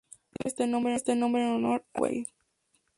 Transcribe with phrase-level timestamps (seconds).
[0.33, 2.27] Reciben este nombre en honor a Hermann Weyl.